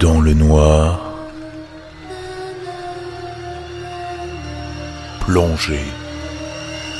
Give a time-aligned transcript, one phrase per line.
[0.00, 1.12] Dans le noir,
[5.20, 5.80] plongé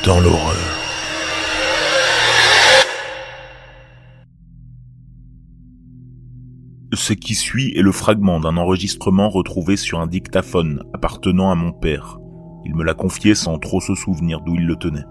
[0.05, 0.57] dans l'horreur.
[6.93, 11.71] Ce qui suit est le fragment d'un enregistrement retrouvé sur un dictaphone appartenant à mon
[11.71, 12.19] père.
[12.65, 15.07] Il me l'a confié sans trop se souvenir d'où il le tenait.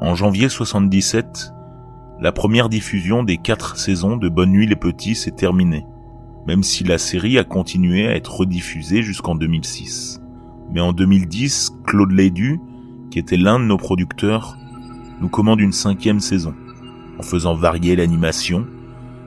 [0.00, 1.52] En janvier 77,
[2.20, 5.86] la première diffusion des quatre saisons de Bonne Nuit les Petits s'est terminée,
[6.46, 10.20] même si la série a continué à être rediffusée jusqu'en 2006.
[10.72, 12.60] Mais en 2010, Claude Lédu,
[13.10, 14.56] qui était l'un de nos producteurs,
[15.20, 16.54] nous commande une cinquième saison,
[17.18, 18.66] en faisant varier l'animation,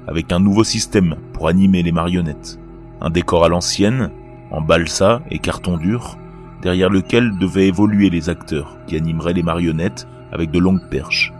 [0.07, 2.59] avec un nouveau système pour animer les marionnettes.
[3.01, 4.09] Un décor à l'ancienne,
[4.51, 6.17] en balsa et carton dur,
[6.61, 11.33] derrière lequel devaient évoluer les acteurs qui animeraient les marionnettes avec de longues perches.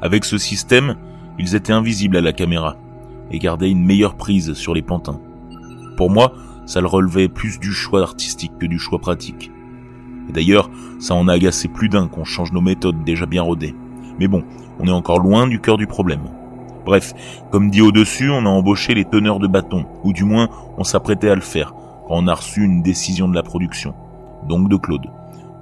[0.00, 0.96] Avec ce système,
[1.38, 2.76] ils étaient invisibles à la caméra
[3.30, 5.20] et gardaient une meilleure prise sur les pantins.
[5.96, 6.32] Pour moi,
[6.66, 9.50] ça le relevait plus du choix artistique que du choix pratique.
[10.28, 13.74] Et d'ailleurs, ça en a agacé plus d'un qu'on change nos méthodes déjà bien rodées.
[14.18, 14.44] Mais bon,
[14.78, 16.22] on est encore loin du cœur du problème.
[16.84, 17.12] Bref,
[17.50, 21.28] comme dit au-dessus, on a embauché les teneurs de bâton, ou du moins on s'apprêtait
[21.28, 21.74] à le faire,
[22.06, 23.94] quand on a reçu une décision de la production,
[24.48, 25.06] donc de Claude,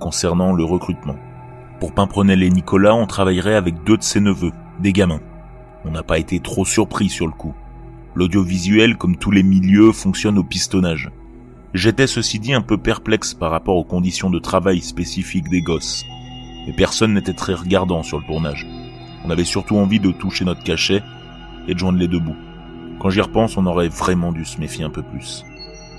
[0.00, 1.16] concernant le recrutement.
[1.80, 5.20] Pour Pimprenel et Nicolas, on travaillerait avec deux de ses neveux, des gamins.
[5.89, 7.55] On n'a pas été trop surpris sur le coup.
[8.14, 11.11] L'audiovisuel, comme tous les milieux, fonctionne au pistonnage.
[11.72, 16.05] J'étais ceci dit un peu perplexe par rapport aux conditions de travail spécifiques des gosses.
[16.66, 18.66] Mais personne n'était très regardant sur le tournage.
[19.25, 21.03] On avait surtout envie de toucher notre cachet
[21.66, 22.36] et de joindre les deux bouts.
[23.00, 25.47] Quand j'y repense, on aurait vraiment dû se méfier un peu plus.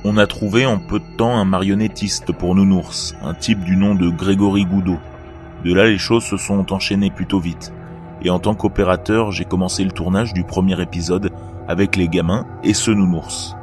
[0.04, 3.96] On a trouvé en peu de temps un marionnettiste pour Nounours, un type du nom
[3.96, 5.00] de Grégory Goudot,
[5.66, 7.74] de là, les choses se sont enchaînées plutôt vite.
[8.22, 11.32] Et en tant qu'opérateur, j'ai commencé le tournage du premier épisode
[11.68, 13.56] avec les gamins et ce nounours.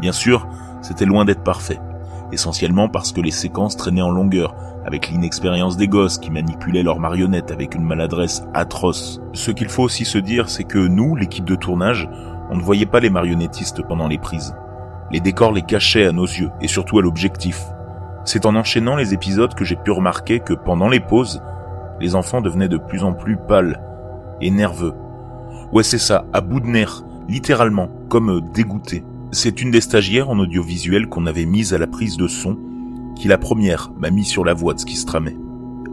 [0.00, 0.46] Bien sûr,
[0.80, 1.80] c'était loin d'être parfait.
[2.32, 4.54] Essentiellement parce que les séquences traînaient en longueur,
[4.86, 9.20] avec l'inexpérience des gosses qui manipulaient leurs marionnettes avec une maladresse atroce.
[9.34, 12.08] Ce qu'il faut aussi se dire, c'est que nous, l'équipe de tournage,
[12.50, 14.54] on ne voyait pas les marionnettistes pendant les prises.
[15.10, 17.62] Les décors les cachaient à nos yeux, et surtout à l'objectif.
[18.24, 21.42] C'est en enchaînant les épisodes que j'ai pu remarquer que pendant les pauses,
[22.00, 23.80] les enfants devenaient de plus en plus pâles
[24.40, 24.92] et nerveux.
[25.72, 29.04] Ouais, c'est ça, à bout de nerfs, littéralement, comme dégoûtés.
[29.30, 32.56] C'est une des stagiaires en audiovisuel qu'on avait mise à la prise de son,
[33.14, 35.36] qui la première m'a mis sur la voie de ce qui se tramait.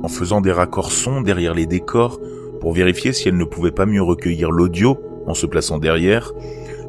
[0.03, 2.19] En faisant des raccords son derrière les décors,
[2.61, 4.97] pour vérifier si elle ne pouvait pas mieux recueillir l'audio
[5.27, 6.31] en se plaçant derrière,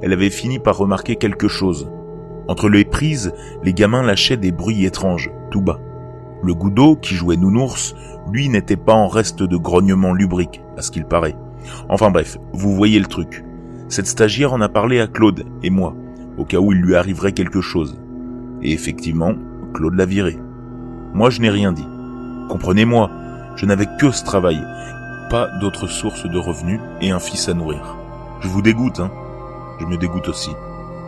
[0.02, 1.90] elle avait fini par remarquer quelque chose.
[2.48, 3.32] Entre les prises,
[3.64, 5.80] les gamins lâchaient des bruits étranges, tout bas.
[6.42, 7.94] Le Goudot, qui jouait Nounours,
[8.30, 11.34] lui n'était pas en reste de grognement lubrique, à ce qu'il paraît.
[11.88, 13.44] Enfin bref, vous voyez le truc.
[13.88, 15.94] Cette stagiaire en a parlé à Claude et moi,
[16.38, 17.98] au cas où il lui arriverait quelque chose.
[18.62, 19.34] Et effectivement,
[19.74, 20.38] Claude l'a viré.
[21.14, 21.86] Moi, je n'ai rien dit.
[22.48, 23.10] Comprenez-moi,
[23.56, 24.60] je n'avais que ce travail,
[25.30, 27.96] pas d'autres sources de revenus et un fils à nourrir.
[28.40, 29.10] Je vous dégoûte, hein
[29.80, 30.50] Je me dégoûte aussi.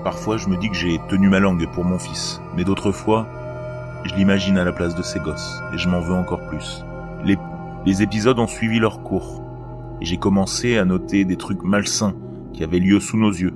[0.05, 3.27] Parfois, je me dis que j'ai tenu ma langue pour mon fils, mais d'autres fois,
[4.05, 6.85] je l'imagine à la place de ces gosses, et je m'en veux encore plus.
[7.25, 9.43] Les épisodes ont suivi leur cours,
[10.01, 12.15] et j'ai commencé à noter des trucs malsains
[12.53, 13.55] qui avaient lieu sous nos yeux,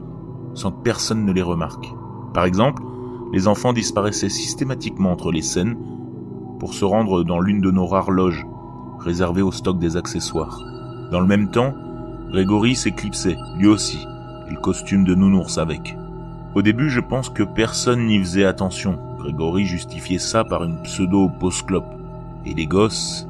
[0.54, 1.86] sans que personne ne les remarque.
[2.34, 2.82] Par exemple,
[3.32, 5.76] les enfants disparaissaient systématiquement entre les scènes
[6.58, 8.46] pour se rendre dans l'une de nos rares loges,
[8.98, 10.60] réservées au stock des accessoires.
[11.10, 11.74] Dans le même temps,
[12.30, 14.06] Grégory s'éclipsait, lui aussi,
[14.48, 15.96] et le costume de nounours avec.
[16.54, 18.98] Au début, je pense que personne n'y faisait attention.
[19.18, 21.94] Grégory justifiait ça par une pseudo post-clope.
[22.44, 23.26] Et les gosses,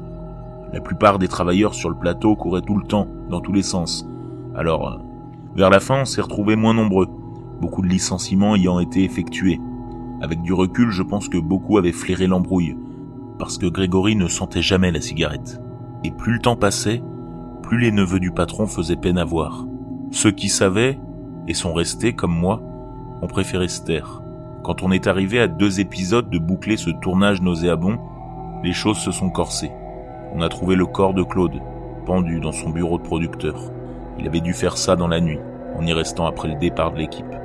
[0.73, 4.07] la plupart des travailleurs sur le plateau couraient tout le temps, dans tous les sens.
[4.55, 4.97] Alors, euh,
[5.55, 7.07] vers la fin, on s'est retrouvés moins nombreux,
[7.61, 9.61] beaucoup de licenciements ayant été effectués.
[10.21, 12.75] Avec du recul, je pense que beaucoup avaient flairé l'embrouille,
[13.37, 15.61] parce que Grégory ne sentait jamais la cigarette.
[16.03, 17.03] Et plus le temps passait,
[17.61, 19.67] plus les neveux du patron faisaient peine à voir.
[20.09, 20.99] Ceux qui savaient,
[21.47, 22.61] et sont restés comme moi,
[23.21, 24.21] on préférait se taire.
[24.63, 27.99] Quand on est arrivé à deux épisodes de boucler ce tournage nauséabond,
[28.63, 29.71] les choses se sont corsées.
[30.35, 31.61] On a trouvé le corps de Claude,
[32.07, 33.55] pendu dans son bureau de producteur.
[34.17, 35.39] Il avait dû faire ça dans la nuit,
[35.77, 37.35] en y restant après le départ de l'équipe.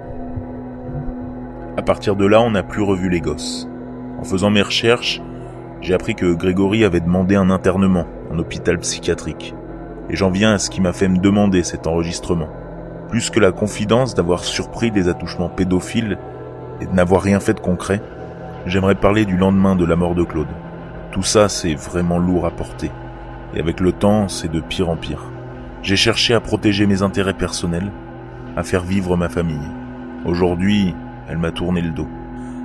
[1.77, 3.69] À partir de là, on n'a plus revu les gosses.
[4.19, 5.21] En faisant mes recherches,
[5.83, 9.55] j'ai appris que Grégory avait demandé un internement en hôpital psychiatrique.
[10.09, 12.49] Et j'en viens à ce qui m'a fait me demander cet enregistrement.
[13.11, 16.19] Plus que la confidence d'avoir surpris des attouchements pédophiles
[16.81, 18.01] et de n'avoir rien fait de concret,
[18.65, 20.49] j'aimerais parler du lendemain de la mort de Claude.
[21.11, 22.91] Tout ça, c'est vraiment lourd à porter.
[23.55, 25.25] Et avec le temps, c'est de pire en pire.
[25.83, 27.91] J'ai cherché à protéger mes intérêts personnels,
[28.57, 29.57] à faire vivre ma famille.
[30.25, 30.95] Aujourd'hui,
[31.29, 32.09] elle m'a tourné le dos.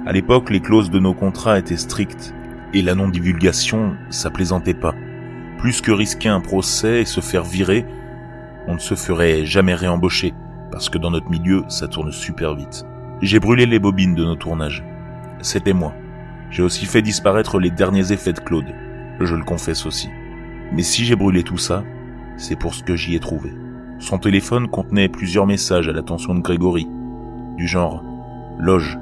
[0.05, 2.33] À l'époque, les clauses de nos contrats étaient strictes,
[2.73, 4.93] et la non-divulgation, ça plaisantait pas.
[5.59, 7.85] Plus que risquer un procès et se faire virer,
[8.67, 10.33] on ne se ferait jamais réembaucher,
[10.71, 12.83] parce que dans notre milieu, ça tourne super vite.
[13.21, 14.83] J'ai brûlé les bobines de nos tournages.
[15.41, 15.93] C'était moi.
[16.53, 18.75] J'ai aussi fait disparaître les derniers effets de Claude.
[19.19, 20.09] Je le confesse aussi.
[20.71, 21.83] Mais si j'ai brûlé tout ça,
[22.37, 23.51] c'est pour ce que j'y ai trouvé.
[23.97, 26.87] Son téléphone contenait plusieurs messages à l'attention de Grégory,
[27.57, 28.03] du genre
[28.59, 28.99] loge,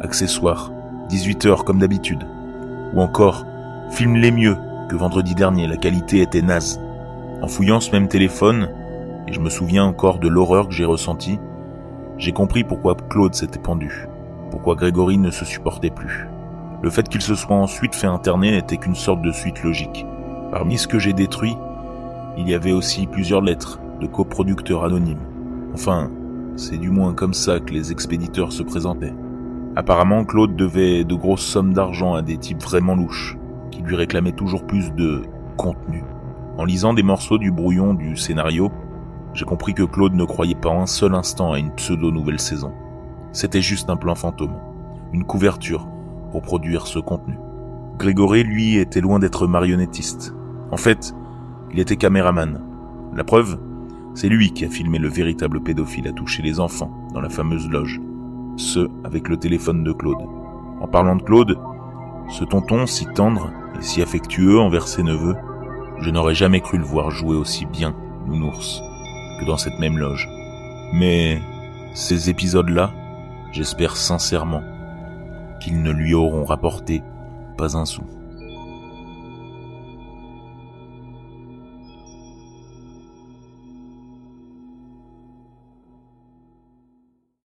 [0.00, 0.72] accessoires,
[1.10, 2.26] 18 heures comme d'habitude,
[2.94, 3.44] ou encore
[3.90, 4.56] filme-les mieux
[4.88, 6.80] que vendredi dernier, la qualité était naze.
[7.42, 8.70] En fouillant ce même téléphone,
[9.28, 11.38] et je me souviens encore de l'horreur que j'ai ressentie,
[12.16, 14.06] j'ai compris pourquoi Claude s'était pendu,
[14.50, 16.26] pourquoi Grégory ne se supportait plus.
[16.86, 20.06] Le fait qu'il se soit ensuite fait interner n'était qu'une sorte de suite logique.
[20.52, 21.56] Parmi ce que j'ai détruit,
[22.36, 25.26] il y avait aussi plusieurs lettres de coproducteurs anonymes.
[25.74, 26.12] Enfin,
[26.54, 29.16] c'est du moins comme ça que les expéditeurs se présentaient.
[29.74, 33.36] Apparemment, Claude devait de grosses sommes d'argent à des types vraiment louches,
[33.72, 35.22] qui lui réclamaient toujours plus de
[35.56, 36.04] contenu.
[36.56, 38.70] En lisant des morceaux du brouillon du scénario,
[39.34, 42.72] j'ai compris que Claude ne croyait pas un seul instant à une pseudo-nouvelle saison.
[43.32, 44.54] C'était juste un plan fantôme,
[45.12, 45.88] une couverture
[46.36, 47.38] pour produire ce contenu.
[47.96, 50.34] Grégory, lui, était loin d'être marionnettiste.
[50.70, 51.14] En fait,
[51.72, 52.60] il était caméraman.
[53.14, 53.58] La preuve,
[54.12, 57.70] c'est lui qui a filmé le véritable pédophile à toucher les enfants dans la fameuse
[57.70, 58.02] loge.
[58.58, 60.28] Ce avec le téléphone de Claude.
[60.82, 61.56] En parlant de Claude,
[62.28, 65.36] ce tonton si tendre et si affectueux envers ses neveux,
[66.00, 67.96] je n'aurais jamais cru le voir jouer aussi bien,
[68.26, 68.82] nounours,
[69.40, 70.28] que dans cette même loge.
[70.92, 71.40] Mais
[71.94, 72.92] ces épisodes-là,
[73.52, 74.60] j'espère sincèrement
[75.66, 77.02] qu'ils ne lui auront rapporté
[77.58, 78.04] pas un sou.